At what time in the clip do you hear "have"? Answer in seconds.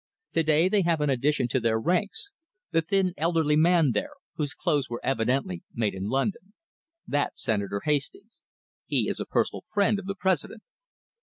0.81-0.99